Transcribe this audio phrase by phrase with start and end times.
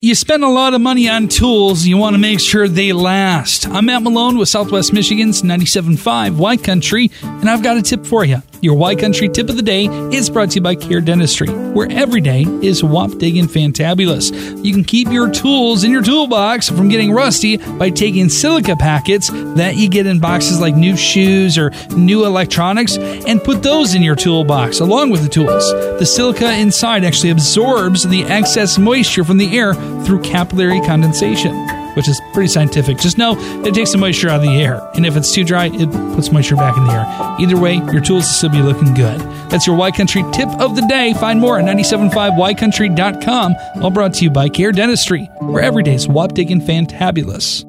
[0.00, 3.66] You spend a lot of money on tools, you want to make sure they last.
[3.66, 8.24] I'm Matt Malone with Southwest Michigan's 97.5 Y Country, and I've got a tip for
[8.24, 8.40] you.
[8.60, 11.90] Your Y Country tip of the day is brought to you by Care Dentistry, where
[11.90, 14.47] every day is whopping digging fantabulous.
[14.62, 19.30] You can keep your tools in your toolbox from getting rusty by taking silica packets
[19.30, 24.02] that you get in boxes like new shoes or new electronics and put those in
[24.02, 25.70] your toolbox along with the tools.
[25.98, 29.74] The silica inside actually absorbs the excess moisture from the air
[30.04, 31.52] through capillary condensation,
[31.98, 32.96] which is pretty scientific.
[32.96, 33.34] Just know
[33.64, 36.30] it takes the moisture out of the air, and if it's too dry, it puts
[36.30, 37.04] moisture back in the air.
[37.40, 39.18] Either way, your tools will still be looking good.
[39.50, 41.12] That's your Y Country tip of the day.
[41.14, 43.56] Find more at 975ycountry.com.
[43.82, 47.67] All brought to you by Care Dentistry, where every day is whopping and fantabulous.